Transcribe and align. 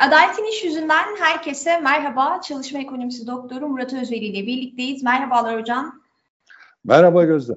Adaletin 0.00 0.44
İş 0.44 0.64
Yüzünden 0.64 1.16
herkese 1.18 1.80
merhaba. 1.80 2.40
Çalışma 2.40 2.78
Ekonomisi 2.78 3.26
Doktoru 3.26 3.68
Murat 3.68 3.92
Özveri 3.92 4.24
ile 4.24 4.46
birlikteyiz. 4.46 5.02
Merhabalar 5.02 5.60
hocam. 5.60 6.02
Merhaba 6.84 7.24
Gözde. 7.24 7.52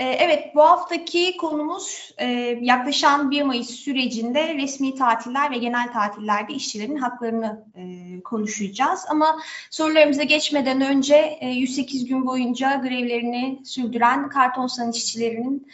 Ee, 0.00 0.04
evet, 0.04 0.54
bu 0.54 0.62
haftaki 0.62 1.36
konumuz 1.36 2.14
e, 2.18 2.26
yaklaşan 2.60 3.30
1 3.30 3.42
Mayıs 3.42 3.70
sürecinde 3.70 4.54
resmi 4.54 4.94
tatiller 4.94 5.50
ve 5.50 5.58
genel 5.58 5.92
tatillerde 5.92 6.52
işçilerin 6.52 6.96
haklarını 6.96 7.64
e, 7.74 7.82
konuşacağız. 8.20 9.04
Ama 9.08 9.40
sorularımıza 9.70 10.22
geçmeden 10.22 10.80
önce 10.80 11.38
108 11.42 12.04
e, 12.04 12.06
gün 12.06 12.26
boyunca 12.26 12.76
grevlerini 12.76 13.60
sürdüren 13.64 14.28
kartonsan 14.28 14.90
işçilerinin 14.90 15.68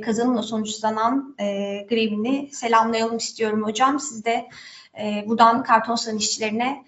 kazanımla 0.00 0.42
sonuçlanan 0.42 1.34
grevini 1.88 2.50
selamlayalım 2.52 3.16
istiyorum 3.16 3.64
hocam. 3.64 4.00
Siz 4.00 4.24
de 4.24 4.48
buradan 5.26 5.62
kartonsan 5.62 6.16
işçilerine 6.16 6.84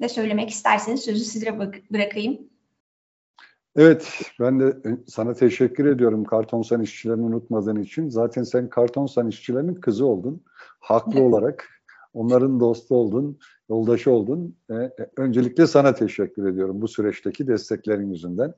ne 0.00 0.08
söylemek 0.08 0.50
isterseniz 0.50 1.00
sözü 1.00 1.24
size 1.24 1.58
bırakayım. 1.90 2.47
Evet, 3.78 4.22
ben 4.40 4.60
de 4.60 4.76
sana 5.06 5.34
teşekkür 5.34 5.86
ediyorum 5.86 6.24
kartonsan 6.24 6.82
işçilerini 6.82 7.22
unutmadığın 7.22 7.76
için. 7.76 8.08
Zaten 8.08 8.42
sen 8.42 8.68
kartonsan 8.68 9.28
işçilerinin 9.28 9.74
kızı 9.74 10.06
oldun. 10.06 10.42
Haklı 10.80 11.22
olarak 11.22 11.68
onların 12.14 12.60
dostu 12.60 12.94
oldun, 12.94 13.38
yoldaşı 13.68 14.10
oldun. 14.10 14.56
Ee, 14.70 14.90
öncelikle 15.16 15.66
sana 15.66 15.94
teşekkür 15.94 16.48
ediyorum 16.48 16.82
bu 16.82 16.88
süreçteki 16.88 17.46
desteklerin 17.46 18.10
yüzünden. 18.10 18.54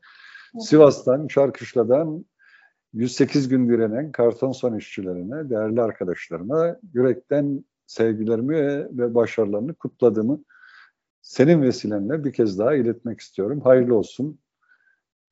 Sivas'tan, 0.60 1.26
Şarkışla'dan 1.28 2.24
108 2.92 3.48
gün 3.48 3.68
direnen 3.68 4.12
kartonsan 4.12 4.76
işçilerine, 4.76 5.50
değerli 5.50 5.82
arkadaşlarıma 5.82 6.76
yürekten 6.94 7.64
sevgilerimi 7.86 8.56
ve 8.98 9.14
başarılarını 9.14 9.74
kutladığımı 9.74 10.44
senin 11.22 11.62
vesilenle 11.62 12.24
bir 12.24 12.32
kez 12.32 12.58
daha 12.58 12.74
iletmek 12.74 13.20
istiyorum. 13.20 13.60
Hayırlı 13.60 13.94
olsun 13.94 14.38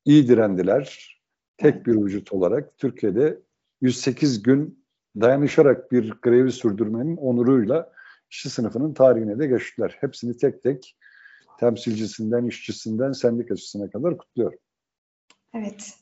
iyi 0.08 0.28
direndiler. 0.28 1.18
Tek 1.56 1.86
bir 1.86 1.92
vücut 1.92 2.32
olarak 2.32 2.78
Türkiye'de 2.78 3.38
108 3.80 4.42
gün 4.42 4.84
dayanışarak 5.20 5.92
bir 5.92 6.14
grevi 6.22 6.52
sürdürmenin 6.52 7.16
onuruyla 7.16 7.92
işçi 8.30 8.50
sınıfının 8.50 8.94
tarihine 8.94 9.38
de 9.38 9.46
geçtiler. 9.46 9.96
Hepsini 10.00 10.36
tek 10.36 10.62
tek 10.62 10.96
temsilcisinden, 11.60 12.46
işçisinden, 12.46 13.12
sendikacısına 13.12 13.90
kadar 13.90 14.18
kutluyorum. 14.18 14.58
Evet. 15.54 15.94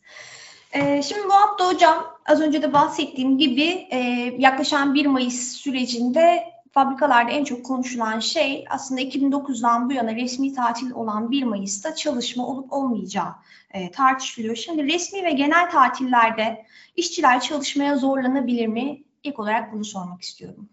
Ee, 0.72 1.02
şimdi 1.02 1.28
bu 1.28 1.32
hafta 1.32 1.72
hocam 1.72 2.06
az 2.26 2.40
önce 2.40 2.62
de 2.62 2.72
bahsettiğim 2.72 3.38
gibi 3.38 3.86
e, 3.90 3.98
yaklaşan 4.38 4.94
1 4.94 5.06
Mayıs 5.06 5.52
sürecinde 5.52 6.44
fabrikalarda 6.76 7.30
en 7.30 7.44
çok 7.44 7.64
konuşulan 7.64 8.18
şey 8.20 8.64
aslında 8.70 9.00
2009'dan 9.00 9.90
bu 9.90 9.92
yana 9.92 10.14
resmi 10.14 10.54
tatil 10.54 10.90
olan 10.90 11.30
1 11.30 11.42
Mayıs'ta 11.42 11.94
çalışma 11.94 12.46
olup 12.46 12.72
olmayacağı 12.72 13.28
e, 13.70 13.90
tartışılıyor. 13.90 14.56
Şimdi 14.56 14.94
resmi 14.94 15.24
ve 15.24 15.30
genel 15.30 15.70
tatillerde 15.70 16.64
işçiler 16.96 17.40
çalışmaya 17.40 17.96
zorlanabilir 17.96 18.66
mi? 18.66 19.02
İlk 19.22 19.38
olarak 19.38 19.72
bunu 19.72 19.84
sormak 19.84 20.22
istiyorum. 20.22 20.68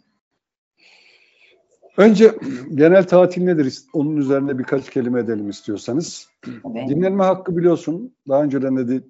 Önce 1.97 2.35
genel 2.75 3.07
tatil 3.07 3.43
nedir? 3.43 3.79
Onun 3.93 4.17
üzerine 4.17 4.59
birkaç 4.59 4.89
kelime 4.89 5.19
edelim 5.19 5.49
istiyorsanız. 5.49 6.27
Tabii. 6.41 6.87
Dinlenme 6.89 7.23
hakkı 7.23 7.57
biliyorsun. 7.57 8.15
Daha 8.29 8.43
önceden 8.43 8.77
de 8.77 9.03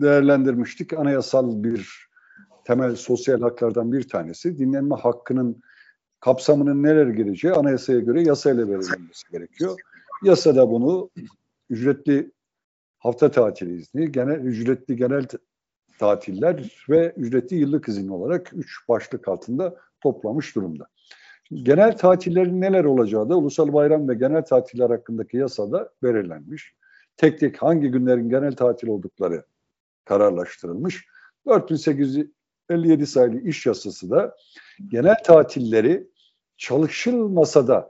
değerlendirmiştik. 0.00 0.92
Anayasal 0.92 1.64
bir 1.64 2.08
temel 2.64 2.96
sosyal 2.96 3.40
haklardan 3.40 3.92
bir 3.92 4.08
tanesi. 4.08 4.58
Dinlenme 4.58 4.94
hakkının 4.94 5.62
kapsamının 6.24 6.82
neler 6.82 7.06
gireceği 7.06 7.54
anayasaya 7.54 7.98
göre 7.98 8.22
yasayla 8.22 8.68
belirlenmesi 8.68 9.30
gerekiyor. 9.32 9.80
Yasada 10.22 10.70
bunu 10.70 11.10
ücretli 11.70 12.32
hafta 12.98 13.30
tatili 13.30 13.76
izni, 13.76 14.12
genel 14.12 14.38
ücretli 14.40 14.96
genel 14.96 15.26
tatiller 15.98 16.84
ve 16.88 17.12
ücretli 17.16 17.56
yıllık 17.56 17.88
izin 17.88 18.08
olarak 18.08 18.50
üç 18.54 18.88
başlık 18.88 19.28
altında 19.28 19.76
toplamış 20.00 20.56
durumda. 20.56 20.86
Şimdi 21.48 21.64
genel 21.64 21.96
tatillerin 21.96 22.60
neler 22.60 22.84
olacağı 22.84 23.28
da 23.28 23.36
ulusal 23.36 23.72
bayram 23.72 24.08
ve 24.08 24.14
genel 24.14 24.42
tatiller 24.42 24.90
hakkındaki 24.90 25.36
yasada 25.36 25.90
belirlenmiş. 26.02 26.74
Tek 27.16 27.40
tek 27.40 27.62
hangi 27.62 27.88
günlerin 27.88 28.28
genel 28.28 28.56
tatil 28.56 28.88
oldukları 28.88 29.44
kararlaştırılmış. 30.04 31.06
4857 31.46 33.06
sayılı 33.06 33.40
iş 33.40 33.66
yasası 33.66 34.10
da 34.10 34.36
genel 34.88 35.16
tatilleri 35.24 36.13
çalışılmasa 36.56 37.68
da 37.68 37.88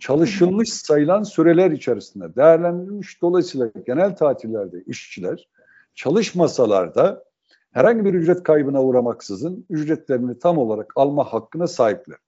çalışılmış 0.00 0.72
sayılan 0.72 1.22
süreler 1.22 1.70
içerisinde 1.70 2.36
değerlendirilmiş. 2.36 3.22
Dolayısıyla 3.22 3.70
genel 3.86 4.16
tatillerde 4.16 4.82
işçiler 4.86 5.48
çalışmasalar 5.94 6.94
da 6.94 7.24
herhangi 7.72 8.04
bir 8.04 8.14
ücret 8.14 8.42
kaybına 8.42 8.82
uğramaksızın 8.82 9.66
ücretlerini 9.70 10.38
tam 10.38 10.58
olarak 10.58 10.92
alma 10.96 11.32
hakkına 11.32 11.66
sahipler. 11.66 12.18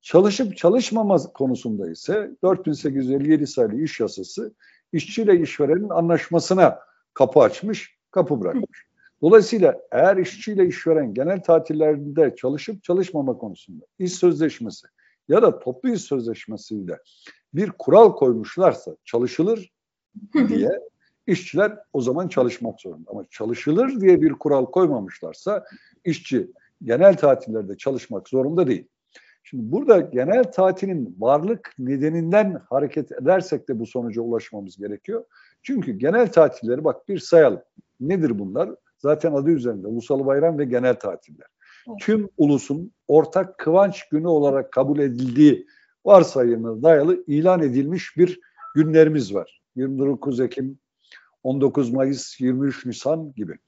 Çalışıp 0.00 0.56
çalışmama 0.56 1.16
konusunda 1.18 1.90
ise 1.90 2.30
4857 2.42 3.46
sayılı 3.46 3.80
iş 3.80 4.00
yasası 4.00 4.54
işçiyle 4.92 5.40
işverenin 5.40 5.88
anlaşmasına 5.88 6.78
kapı 7.14 7.40
açmış, 7.40 7.98
kapı 8.10 8.40
bırakmış. 8.40 8.88
Dolayısıyla 9.22 9.80
eğer 9.92 10.16
işçiyle 10.16 10.66
işveren 10.66 11.14
genel 11.14 11.42
tatillerde 11.42 12.36
çalışıp 12.36 12.84
çalışmama 12.84 13.38
konusunda 13.38 13.84
iş 13.98 14.12
sözleşmesi 14.12 14.86
ya 15.28 15.42
da 15.42 15.58
toplu 15.58 15.88
iş 15.88 16.02
sözleşmesiyle 16.02 16.98
bir 17.54 17.70
kural 17.70 18.12
koymuşlarsa 18.12 18.96
çalışılır 19.04 19.72
diye 20.48 20.80
işçiler 21.26 21.78
o 21.92 22.00
zaman 22.00 22.28
çalışmak 22.28 22.80
zorunda. 22.80 23.10
Ama 23.10 23.24
çalışılır 23.30 24.00
diye 24.00 24.22
bir 24.22 24.32
kural 24.32 24.66
koymamışlarsa 24.66 25.64
işçi 26.04 26.50
genel 26.82 27.16
tatillerde 27.16 27.76
çalışmak 27.76 28.28
zorunda 28.28 28.66
değil. 28.66 28.88
Şimdi 29.42 29.72
burada 29.72 30.00
genel 30.00 30.44
tatilin 30.44 31.16
varlık 31.18 31.74
nedeninden 31.78 32.62
hareket 32.70 33.12
edersek 33.12 33.68
de 33.68 33.78
bu 33.78 33.86
sonuca 33.86 34.22
ulaşmamız 34.22 34.76
gerekiyor. 34.76 35.24
Çünkü 35.62 35.92
genel 35.92 36.32
tatilleri 36.32 36.84
bak 36.84 37.08
bir 37.08 37.18
sayalım. 37.18 37.62
Nedir 38.00 38.38
bunlar? 38.38 38.70
Zaten 38.98 39.32
adı 39.32 39.50
üzerinde 39.50 39.86
ulusal 39.86 40.26
bayram 40.26 40.58
ve 40.58 40.64
genel 40.64 40.94
tatiller 40.94 41.46
tüm 42.00 42.28
ulusun 42.36 42.92
ortak 43.08 43.58
kıvanç 43.58 44.08
günü 44.08 44.26
olarak 44.26 44.72
kabul 44.72 44.98
edildiği 44.98 45.66
varsayımına 46.04 46.82
dayalı 46.82 47.24
ilan 47.26 47.62
edilmiş 47.62 48.16
bir 48.16 48.40
günlerimiz 48.74 49.34
var. 49.34 49.60
29 49.76 50.40
Ekim, 50.40 50.78
19 51.42 51.90
Mayıs, 51.90 52.40
23 52.40 52.86
Nisan 52.86 53.32
gibi. 53.36 53.58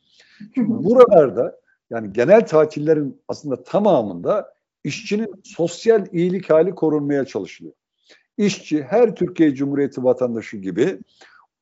Şimdi 0.55 0.85
buralarda 0.85 1.61
yani 1.91 2.13
genel 2.13 2.47
tatillerin 2.47 3.21
aslında 3.29 3.63
tamamında 3.63 4.55
işçinin 4.85 5.35
sosyal 5.45 6.07
iyilik 6.13 6.51
hali 6.51 6.75
korunmaya 6.75 7.25
çalışılıyor. 7.25 7.75
İşçi 8.39 8.83
her 8.83 9.15
Türkiye 9.15 9.55
Cumhuriyeti 9.55 10.05
vatandaşı 10.05 10.57
gibi 10.57 10.99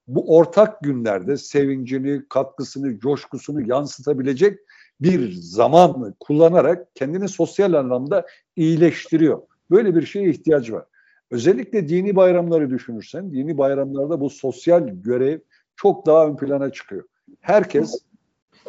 bu 0.06 0.36
ortak 0.36 0.80
günlerde 0.80 1.36
sevincini, 1.36 2.22
katkısını, 2.28 2.98
coşkusunu 2.98 3.69
yansıtabilecek 3.69 4.58
bir 5.00 5.32
zaman 5.32 6.14
kullanarak 6.20 6.94
kendini 6.94 7.28
sosyal 7.28 7.72
anlamda 7.72 8.26
iyileştiriyor. 8.56 9.42
Böyle 9.70 9.94
bir 9.94 10.06
şeye 10.06 10.31
ihtiyaç 10.31 10.72
var. 10.72 10.84
Özellikle 11.31 11.88
dini 11.88 12.16
bayramları 12.16 12.70
düşünürsen, 12.70 13.32
dini 13.32 13.58
bayramlarda 13.58 14.20
bu 14.20 14.31
sosyal 14.31 14.88
görev 14.88 15.38
çok 15.76 16.06
daha 16.06 16.26
ön 16.26 16.37
plana 16.37 16.72
çıkıyor. 16.72 17.04
Herkes, 17.41 18.03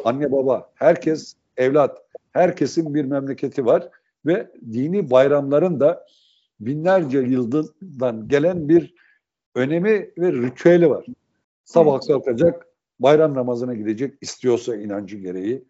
anne 0.04 0.32
baba, 0.32 0.70
herkes 0.74 1.34
evlat, 1.56 1.98
herkesin 2.32 2.94
bir 2.94 3.04
memleketi 3.04 3.66
var 3.66 3.88
ve 4.26 4.50
dini 4.72 5.10
bayramların 5.10 5.80
da 5.80 6.06
binlerce 6.60 7.18
yıldan 7.18 8.28
gelen 8.28 8.68
bir 8.68 8.94
önemi 9.54 10.10
ve 10.18 10.32
ritüeli 10.32 10.90
var. 10.90 11.06
Sabah 11.64 12.00
kalkacak, 12.06 12.66
bayram 13.00 13.34
namazına 13.34 13.74
gidecek 13.74 14.14
istiyorsa 14.20 14.76
inancı 14.76 15.16
gereği 15.16 15.64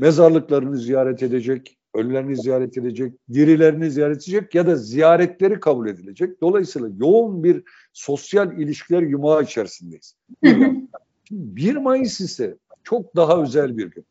mezarlıklarını 0.00 0.78
ziyaret 0.78 1.22
edecek, 1.22 1.78
ölülerini 1.94 2.36
ziyaret 2.36 2.78
edecek, 2.78 3.12
dirilerini 3.32 3.90
ziyaret 3.90 4.16
edecek 4.16 4.54
ya 4.54 4.66
da 4.66 4.76
ziyaretleri 4.76 5.60
kabul 5.60 5.88
edilecek. 5.88 6.40
Dolayısıyla 6.40 6.88
yoğun 6.98 7.44
bir 7.44 7.62
sosyal 7.92 8.58
ilişkiler 8.58 9.02
yumağı 9.02 9.42
içerisindeyiz. 9.42 10.16
1 11.30 11.76
Mayıs 11.76 12.20
ise 12.20 12.56
çok 12.84 13.16
daha 13.16 13.42
özel 13.42 13.76
bir 13.76 13.86
gün. 13.86 14.04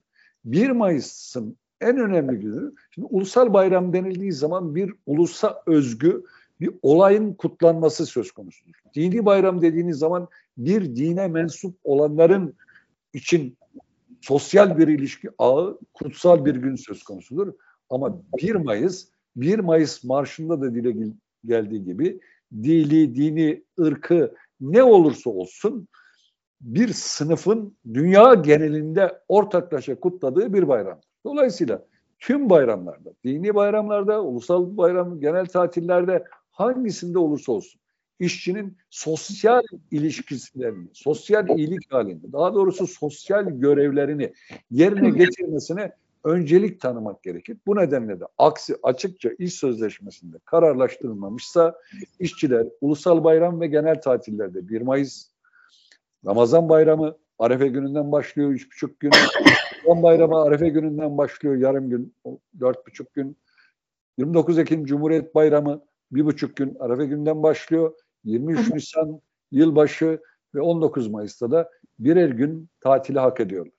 1 0.46 0.70
Mayıs'ın 0.70 1.58
en 1.82 1.98
önemli 1.98 2.40
günü, 2.40 2.72
şimdi 2.92 3.08
ulusal 3.12 3.54
bayram 3.54 3.94
denildiği 3.94 4.32
zaman 4.32 4.76
bir 4.76 4.94
ulusa 5.06 5.64
özgü 5.66 6.24
bir 6.62 6.72
olayın 6.82 7.34
kutlanması 7.34 8.06
söz 8.06 8.32
konusudur. 8.32 8.74
Dini 8.96 9.26
bayram 9.26 9.62
dediğiniz 9.62 9.98
zaman 9.98 10.28
bir 10.58 10.96
dine 10.96 11.28
mensup 11.28 11.76
olanların 11.84 12.56
için 13.14 13.58
sosyal 14.21 14.77
bir 14.77 14.88
ilişki 14.88 15.30
ağı, 15.38 15.80
kutsal 15.94 16.45
bir 16.45 16.56
gün 16.56 16.75
söz 16.75 17.04
konusudur. 17.04 17.54
Ama 17.89 18.21
1 18.42 18.56
Mayıs 18.56 19.07
1 19.36 19.60
Mayıs 19.60 20.04
marşında 20.04 20.62
da 20.62 20.75
dile 20.75 21.13
geldiği 21.45 21.83
gibi 21.83 22.19
dili, 22.54 23.16
dini, 23.16 23.63
ırkı 23.80 24.36
ne 24.62 24.83
olursa 24.83 25.30
olsun 25.30 25.88
bir 26.62 26.88
sınıfın 26.94 27.77
dünya 27.94 28.33
genelinde 28.33 29.21
ortaklaşa 29.27 30.00
kutladığı 30.00 30.54
bir 30.54 30.68
bayram. 30.68 31.00
Dolayısıyla 31.25 31.86
tüm 32.19 32.50
bayramlarda, 32.50 33.13
dini 33.25 33.56
bayramlarda, 33.56 34.24
ulusal 34.24 34.77
bayram, 34.77 35.19
genel 35.19 35.45
tatillerde 35.45 36.24
hangisinde 36.51 37.19
olursa 37.19 37.51
olsun 37.51 37.81
işçinin 38.19 38.77
sosyal 38.89 39.63
ilişkilerini, 39.92 40.88
sosyal 40.94 41.57
iyilik 41.57 41.94
halinde, 41.94 42.31
daha 42.31 42.54
doğrusu 42.54 42.88
sosyal 42.88 43.45
görevlerini 43.45 44.33
yerine 44.71 45.10
getirmesine 45.10 45.92
öncelik 46.24 46.81
tanımak 46.81 47.24
gerekir. 47.24 47.57
Bu 47.68 47.75
nedenle 47.75 48.19
de 48.19 48.25
aksi 48.38 48.75
açıkça 48.83 49.30
iş 49.39 49.54
sözleşmesinde 49.54 50.38
kararlaştırılmamışsa 50.45 51.75
işçiler 52.19 52.68
ulusal 52.81 53.24
bayram 53.24 53.62
ve 53.62 53.68
genel 53.68 54.01
tatillerde 54.01 54.69
1 54.69 54.81
Mayıs, 54.81 55.25
Ramazan 56.25 56.69
bayramı 56.69 57.18
Arefe 57.39 57.68
gününden 57.68 58.12
başlıyor 58.12 58.51
üç 58.51 58.71
buçuk 58.71 59.00
gün, 59.00 59.12
Ramazan 59.86 60.04
bayramı 60.04 60.42
Arefe 60.42 60.69
gününden 60.69 61.18
başlıyor 61.18 61.56
yarım 61.56 61.89
gün, 61.89 62.13
dört 62.60 62.88
buçuk 62.88 63.13
gün, 63.13 63.38
29 64.18 64.60
Ekim 64.60 64.86
Cumhuriyet 64.86 65.36
Bayramı 65.36 65.81
bir 66.12 66.25
buçuk 66.25 66.56
gün 66.56 66.77
Arefe 66.80 67.06
günden 67.06 67.44
başlıyor. 67.44 67.94
23 68.24 68.69
Nisan 68.74 69.21
yılbaşı 69.51 70.19
ve 70.56 70.62
19 70.62 71.07
Mayıs'ta 71.07 71.51
da 71.51 71.69
birer 72.00 72.30
gün 72.30 72.69
tatili 72.80 73.19
hak 73.19 73.39
ediyorlar. 73.39 73.74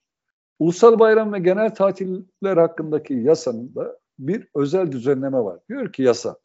Ulusal 0.58 0.98
bayram 0.98 1.32
ve 1.32 1.38
genel 1.38 1.75
tatiller 1.75 2.56
hakkındaki 2.56 3.14
yasanın 3.14 3.75
da 3.75 3.98
bir 4.19 4.48
özel 4.54 4.92
düzenleme 4.92 5.38
var. 5.38 5.60
Diyor 5.69 5.92
ki 5.92 6.02
yasa, 6.02 6.38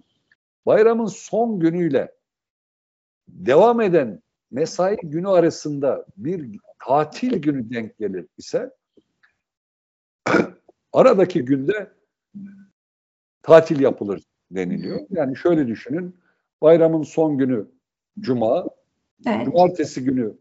bayramın 0.65 1.06
son 1.06 1.59
günüyle 1.59 2.15
devam 3.27 3.81
eden 3.81 4.21
mesai 4.51 4.97
günü 5.03 5.27
arasında 5.27 6.06
bir 6.18 6.59
tatil 6.80 7.42
günü 7.42 7.69
denk 7.69 7.97
gelir 7.97 8.27
ise 8.38 8.71
aradaki 10.94 11.45
günde 11.45 11.92
tatil 13.42 13.80
yapılır 13.80 14.24
deniliyor. 14.51 15.00
Yani 15.09 15.38
şöyle 15.38 15.68
düşünün, 15.68 16.19
bayramın 16.62 17.03
son 17.03 17.38
günü 17.38 17.68
cuma, 18.20 18.66
evet. 19.28 19.46
cumartesi 19.46 20.04
günü 20.04 20.34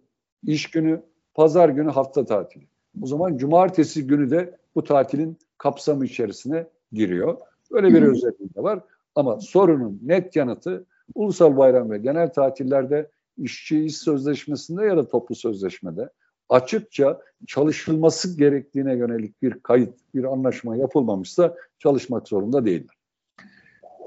iş 0.47 0.71
günü, 0.71 1.03
pazar 1.35 1.69
günü 1.69 1.91
hafta 1.91 2.25
tatili. 2.25 2.65
O 3.03 3.06
zaman 3.06 3.37
cumartesi 3.37 4.06
günü 4.06 4.31
de 4.31 4.56
bu 4.75 4.85
tatilin 4.85 5.38
kapsamı 5.59 6.05
içerisine 6.05 6.67
giriyor. 6.93 7.37
Böyle 7.73 7.88
bir 7.88 8.03
özelliği 8.03 8.55
de 8.55 8.62
var. 8.62 8.81
Ama 9.15 9.41
sorunun 9.41 10.00
net 10.03 10.37
yanıtı 10.37 10.87
ulusal 11.15 11.56
bayram 11.56 11.91
ve 11.91 11.99
genel 11.99 12.32
tatillerde 12.32 13.11
işçi 13.38 13.85
iş 13.85 13.97
sözleşmesinde 13.97 14.85
ya 14.85 14.97
da 14.97 15.09
toplu 15.09 15.35
sözleşmede 15.35 16.09
açıkça 16.49 17.21
çalışılması 17.47 18.38
gerektiğine 18.38 18.97
yönelik 18.97 19.43
bir 19.43 19.53
kayıt, 19.53 19.94
bir 20.15 20.25
anlaşma 20.25 20.76
yapılmamışsa 20.76 21.55
çalışmak 21.79 22.29
zorunda 22.29 22.65
değiller. 22.65 22.97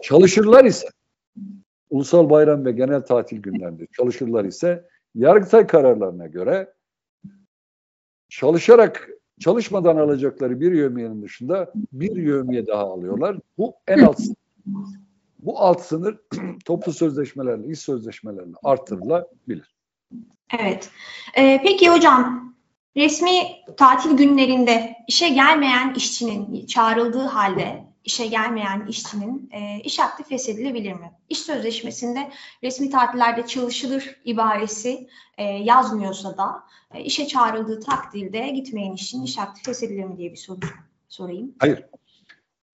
Çalışırlar 0.04 0.66
ise 0.66 0.88
ulusal 1.90 2.30
bayram 2.30 2.66
ve 2.66 2.72
genel 2.72 3.02
tatil 3.02 3.42
günlerinde 3.42 3.88
çalışırlar 3.98 4.46
ise 4.46 4.88
Yargıtay 5.16 5.68
kararlarına 5.68 6.28
göre 6.28 6.74
çalışarak 8.30 9.10
çalışmadan 9.40 9.98
alacakları 9.98 10.60
bir 10.60 10.72
yövmiyenin 10.72 11.22
dışında 11.22 11.74
bir 11.94 12.16
yövmiye 12.16 12.68
daha 12.68 12.84
alıyorlar. 12.84 13.38
Bu 13.58 13.76
en 13.88 14.00
alt. 14.00 14.20
Bu 15.40 15.60
alt 15.60 15.82
sınır 15.82 16.18
toplu 16.66 16.94
sözleşmelerle, 16.94 17.68
iş 17.68 17.80
sözleşmelerle 17.80 18.54
artırılabilir. 18.64 19.76
Evet. 20.60 20.90
Ee, 21.38 21.62
peki 21.64 21.90
hocam 21.90 22.54
resmi 22.98 23.32
tatil 23.78 24.18
günlerinde 24.18 24.96
işe 25.08 25.30
gelmeyen 25.30 25.94
işçinin 25.94 26.66
çağrıldığı 26.66 27.26
halde 27.26 27.87
işe 28.08 28.28
gelmeyen 28.28 28.86
işçinin 28.90 29.50
e, 29.52 29.82
iş 29.84 30.00
hakkı 30.00 30.24
feshedilebilir 30.24 30.94
mi? 30.94 31.12
İş 31.30 31.40
sözleşmesinde 31.40 32.20
resmi 32.64 32.90
tatillerde 32.90 33.48
çalışılır 33.48 34.20
ibaresi 34.26 35.08
e, 35.38 35.44
yazmıyorsa 35.44 36.38
da 36.38 36.64
e, 36.94 37.04
işe 37.04 37.28
çağrıldığı 37.28 37.80
takdirde 37.80 38.50
gitmeyen 38.50 38.94
işçinin 38.94 39.24
iş 39.24 39.38
hakkı 39.38 39.62
feshedilir 39.66 40.04
mi 40.04 40.18
diye 40.18 40.32
bir 40.32 40.38
soru 40.38 40.60
sorayım. 41.08 41.56
Hayır. 41.60 41.86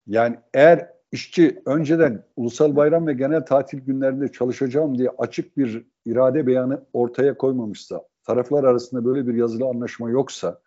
Yani 0.07 0.35
eğer 0.53 0.89
işçi 1.11 1.61
önceden 1.65 2.23
ulusal 2.35 2.75
bayram 2.75 3.07
ve 3.07 3.13
genel 3.13 3.45
tatil 3.45 3.79
günlerinde 3.79 4.31
çalışacağım 4.31 4.97
diye 4.97 5.09
açık 5.17 5.57
bir 5.57 5.85
irade 6.05 6.47
beyanı 6.47 6.83
ortaya 6.93 7.37
koymamışsa, 7.37 8.01
taraflar 8.23 8.63
arasında 8.63 9.05
böyle 9.05 9.27
bir 9.27 9.33
yazılı 9.33 9.65
anlaşma 9.65 10.09
yoksa, 10.09 10.59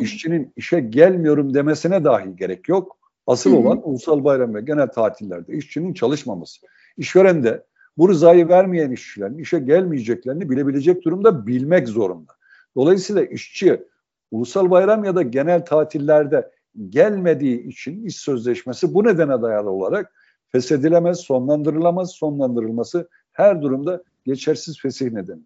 işçinin 0.00 0.52
işe 0.56 0.80
gelmiyorum 0.80 1.54
demesine 1.54 2.04
dahi 2.04 2.36
gerek 2.36 2.68
yok. 2.68 2.99
Asıl 3.26 3.52
olan 3.52 3.88
ulusal 3.88 4.24
bayram 4.24 4.54
ve 4.54 4.60
genel 4.60 4.88
tatillerde 4.88 5.56
işçinin 5.56 5.94
çalışmaması. 5.94 6.66
İşveren 6.96 7.44
de 7.44 7.64
bu 7.98 8.08
rızayı 8.08 8.48
vermeyen 8.48 8.90
işçilerin 8.90 9.38
işe 9.38 9.58
gelmeyeceklerini 9.58 10.50
bilebilecek 10.50 11.04
durumda 11.04 11.46
bilmek 11.46 11.88
zorunda. 11.88 12.32
Dolayısıyla 12.76 13.24
işçi 13.24 13.84
ulusal 14.30 14.70
bayram 14.70 15.04
ya 15.04 15.14
da 15.14 15.22
genel 15.22 15.64
tatillerde 15.64 16.50
gelmediği 16.88 17.66
için 17.66 18.04
iş 18.04 18.16
sözleşmesi 18.16 18.94
bu 18.94 19.04
nedene 19.04 19.42
dayalı 19.42 19.70
olarak 19.70 20.12
feshedilemez, 20.48 21.20
sonlandırılamaz, 21.20 22.10
sonlandırılması 22.10 23.08
her 23.32 23.62
durumda 23.62 24.02
geçersiz 24.24 24.80
fesih 24.80 25.10
nedeni. 25.10 25.42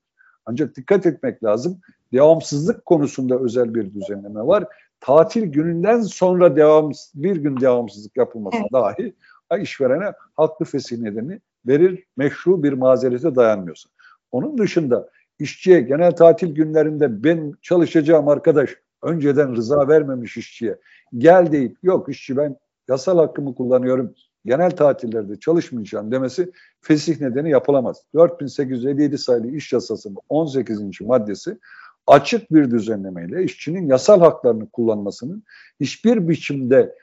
Ancak 0.46 0.76
dikkat 0.76 1.06
etmek 1.06 1.44
lazım. 1.44 1.80
Devamsızlık 2.12 2.84
konusunda 2.84 3.38
özel 3.38 3.74
bir 3.74 3.94
düzenleme 3.94 4.40
var 4.40 4.64
tatil 5.00 5.42
gününden 5.42 6.00
sonra 6.00 6.56
devam 6.56 6.92
bir 7.14 7.36
gün 7.36 7.60
devamsızlık 7.60 8.16
yapılması 8.16 8.56
evet. 8.60 8.72
dahi 8.72 9.14
işverene 9.60 10.12
haklı 10.36 10.64
fesih 10.64 10.98
nedeni 10.98 11.40
verir 11.66 12.04
meşru 12.16 12.62
bir 12.62 12.72
mazerete 12.72 13.34
dayanmıyorsa. 13.34 13.90
Onun 14.32 14.58
dışında 14.58 15.08
işçiye 15.38 15.80
genel 15.80 16.12
tatil 16.12 16.54
günlerinde 16.54 17.24
ben 17.24 17.54
çalışacağım 17.62 18.28
arkadaş 18.28 18.70
önceden 19.02 19.56
rıza 19.56 19.88
vermemiş 19.88 20.36
işçiye 20.36 20.78
gel 21.18 21.52
deyip 21.52 21.76
yok 21.82 22.08
işçi 22.08 22.36
ben 22.36 22.56
yasal 22.88 23.18
hakkımı 23.18 23.54
kullanıyorum 23.54 24.14
genel 24.44 24.70
tatillerde 24.70 25.40
çalışmayacağım 25.40 26.12
demesi 26.12 26.52
fesih 26.80 27.20
nedeni 27.20 27.50
yapılamaz. 27.50 28.02
4857 28.14 29.18
sayılı 29.18 29.48
iş 29.48 29.72
yasasının 29.72 30.16
18. 30.28 31.00
maddesi 31.00 31.58
açık 32.06 32.52
bir 32.52 32.70
düzenlemeyle 32.70 33.44
işçinin 33.44 33.86
yasal 33.88 34.20
haklarını 34.20 34.70
kullanmasının 34.70 35.44
hiçbir 35.80 36.28
biçimde 36.28 36.94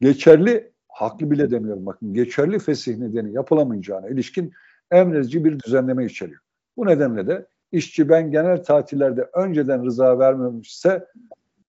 geçerli, 0.00 0.72
haklı 0.88 1.30
bile 1.30 1.50
demiyorum 1.50 1.86
bakın, 1.86 2.14
geçerli 2.14 2.58
fesih 2.58 2.98
nedeni 2.98 3.32
yapılamayacağına 3.32 4.08
ilişkin 4.08 4.52
emredici 4.90 5.44
bir 5.44 5.60
düzenleme 5.60 6.06
içeriyor. 6.06 6.40
Bu 6.76 6.86
nedenle 6.86 7.26
de 7.26 7.46
işçi 7.72 8.08
ben 8.08 8.30
genel 8.30 8.64
tatillerde 8.64 9.28
önceden 9.34 9.86
rıza 9.86 10.18
vermemişse 10.18 11.06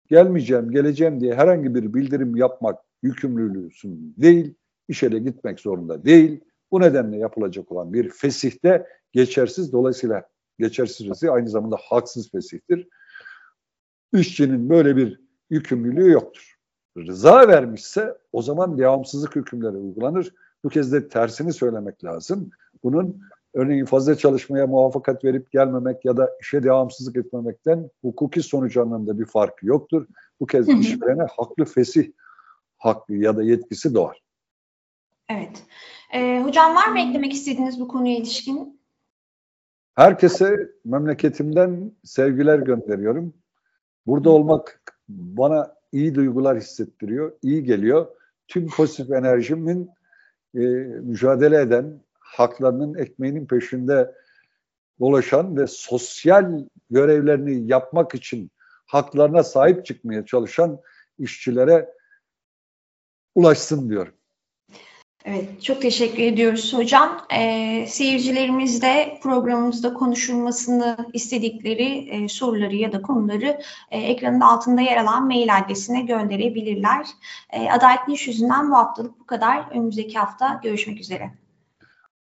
gelmeyeceğim, 0.07 0.71
geleceğim 0.71 1.21
diye 1.21 1.35
herhangi 1.35 1.75
bir 1.75 1.93
bildirim 1.93 2.35
yapmak 2.35 2.79
yükümlülüğüsün 3.03 4.15
değil, 4.17 4.55
işe 4.87 5.11
de 5.11 5.19
gitmek 5.19 5.59
zorunda 5.59 6.05
değil. 6.05 6.41
Bu 6.71 6.81
nedenle 6.81 7.17
yapılacak 7.17 7.71
olan 7.71 7.93
bir 7.93 8.09
fesihte 8.09 8.87
geçersiz. 9.11 9.71
Dolayısıyla 9.71 10.23
geçersiz 10.59 11.07
fesih 11.07 11.33
aynı 11.33 11.49
zamanda 11.49 11.77
haksız 11.89 12.31
fesihtir. 12.31 12.87
İşçinin 14.13 14.69
böyle 14.69 14.97
bir 14.97 15.21
yükümlülüğü 15.49 16.11
yoktur. 16.11 16.55
Rıza 16.97 17.47
vermişse 17.47 18.17
o 18.31 18.41
zaman 18.41 18.77
devamsızlık 18.77 19.35
hükümleri 19.35 19.77
uygulanır. 19.77 20.33
Bu 20.63 20.69
kez 20.69 20.91
de 20.91 21.07
tersini 21.07 21.53
söylemek 21.53 22.03
lazım. 22.03 22.49
Bunun 22.83 23.21
örneğin 23.53 23.85
fazla 23.85 24.17
çalışmaya 24.17 24.67
muvaffakat 24.67 25.23
verip 25.23 25.51
gelmemek 25.51 26.05
ya 26.05 26.17
da 26.17 26.29
işe 26.41 26.63
devamsızlık 26.63 27.17
etmemekten 27.17 27.89
hukuki 28.01 28.43
sonuç 28.43 28.77
anlamında 28.77 29.19
bir 29.19 29.25
farkı 29.25 29.65
yoktur. 29.65 30.07
Bu 30.39 30.45
kez 30.45 30.69
işverene 30.69 31.23
haklı 31.37 31.65
fesih 31.65 32.11
hakkı 32.77 33.13
ya 33.13 33.37
da 33.37 33.43
yetkisi 33.43 33.93
doğar. 33.93 34.23
Evet. 35.29 35.63
Ee, 36.13 36.41
hocam 36.43 36.75
var 36.75 36.87
mı 36.87 36.99
eklemek 36.99 37.33
istediğiniz 37.33 37.79
bu 37.79 37.87
konuya 37.87 38.17
ilişkin? 38.17 38.82
Herkese 39.95 40.71
memleketimden 40.85 41.91
sevgiler 42.03 42.59
gönderiyorum. 42.59 43.33
Burada 44.05 44.29
olmak 44.29 44.81
bana 45.09 45.75
iyi 45.91 46.15
duygular 46.15 46.57
hissettiriyor, 46.57 47.31
iyi 47.41 47.63
geliyor. 47.63 48.07
Tüm 48.47 48.67
pozitif 48.67 49.11
enerjimin 49.11 49.89
e, 50.55 50.59
mücadele 50.59 51.61
eden, 51.61 52.01
haklarının 52.19 52.95
ekmeğinin 52.95 53.45
peşinde 53.45 54.15
dolaşan 54.99 55.57
ve 55.57 55.67
sosyal 55.67 56.65
görevlerini 56.89 57.71
yapmak 57.71 58.15
için 58.15 58.51
haklarına 58.85 59.43
sahip 59.43 59.85
çıkmaya 59.85 60.25
çalışan 60.25 60.79
işçilere 61.19 61.93
ulaşsın 63.35 63.89
diyorum. 63.89 64.13
Evet, 65.25 65.63
çok 65.63 65.81
teşekkür 65.81 66.23
ediyoruz 66.23 66.73
hocam. 66.73 67.17
Ee, 67.39 67.85
seyircilerimiz 67.87 68.81
de 68.81 69.19
programımızda 69.23 69.93
konuşulmasını 69.93 70.97
istedikleri 71.13 72.09
e, 72.09 72.27
soruları 72.27 72.75
ya 72.75 72.91
da 72.91 73.01
konuları 73.01 73.59
e, 73.91 73.99
ekranın 73.99 74.39
altında 74.39 74.81
yer 74.81 74.97
alan 74.97 75.27
mail 75.27 75.57
adresine 75.57 76.01
gönderebilirler. 76.01 77.07
E, 77.53 77.69
Adaletli 77.69 78.13
İş 78.13 78.27
yüzünden 78.27 78.71
bu 78.71 78.75
haftalık 78.75 79.19
bu 79.19 79.25
kadar. 79.25 79.71
Önümüzdeki 79.71 80.17
hafta 80.17 80.59
görüşmek 80.63 80.99
üzere. 80.99 81.31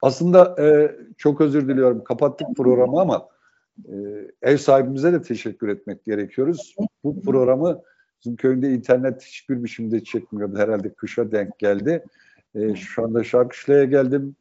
Aslında 0.01 0.56
e, 0.63 0.91
çok 1.18 1.41
özür 1.41 1.68
diliyorum. 1.68 2.03
Kapattık 2.03 2.48
programı 2.58 3.01
ama 3.01 3.27
e, 3.86 3.94
ev 4.41 4.58
sahibimize 4.58 5.13
de 5.13 5.22
teşekkür 5.22 5.68
etmek 5.68 6.06
gerekiyoruz. 6.06 6.75
Bu 7.03 7.22
programı 7.22 7.82
bizim 8.20 8.36
köyünde 8.36 8.70
internet 8.70 9.22
hiçbir 9.22 9.63
biçimde 9.63 10.03
çekmiyordu. 10.03 10.58
Herhalde 10.58 10.94
kışa 10.94 11.32
denk 11.32 11.60
geldi. 11.60 12.03
E, 12.56 12.75
şu 12.75 13.03
anda 13.03 13.24
Şarkışla'ya 13.24 13.84
geldim. 13.84 14.36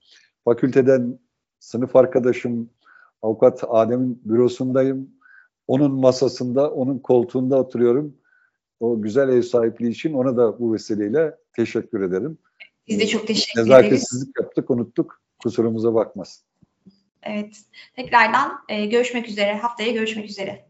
Fakülteden 0.45 1.19
sınıf 1.59 1.97
arkadaşım 1.97 2.71
avukat 3.23 3.65
Adem'in 3.69 4.23
bürosundayım. 4.25 5.11
Onun 5.67 5.93
masasında, 5.93 6.71
onun 6.71 6.99
koltuğunda 6.99 7.61
oturuyorum. 7.61 8.17
O 8.81 9.03
güzel 9.03 9.29
ev 9.29 9.43
sahipliği 9.43 9.91
için 9.91 10.12
ona 10.12 10.37
da 10.37 10.59
bu 10.59 10.75
vesileyle 10.75 11.37
teşekkür 11.57 12.03
ederim. 12.03 12.38
Biz 12.88 13.00
de 13.00 13.07
çok 13.07 13.27
teşekkür 13.27 13.61
ederiz. 13.61 13.71
Nezaketsizlik 13.71 14.41
yaptık, 14.41 14.71
unuttuk. 14.71 15.23
Kusurumuza 15.43 15.95
bakmasın. 15.95 16.45
Evet. 17.23 17.61
Tekrardan 17.97 18.53
e, 18.69 18.87
görüşmek 18.87 19.29
üzere. 19.29 19.59
Haftaya 19.59 19.93
görüşmek 19.93 20.31
üzere. 20.31 20.68